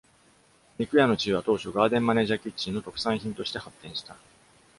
[0.79, 4.15] 「肉屋」の地位は当初、ガーデー・マネージャー・キッチンの特産品として発展した。